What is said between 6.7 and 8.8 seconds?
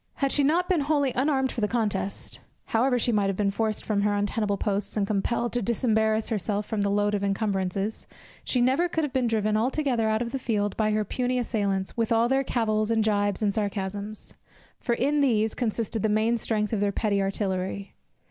her load of incumbrances, she